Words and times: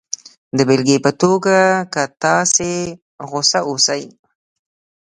د 0.57 0.59
بېلګې 0.67 0.97
په 1.05 1.11
توګه 1.21 1.57
که 1.93 2.03
تاسې 2.23 2.71
غسه 3.29 3.59
اوسئ 3.69 4.03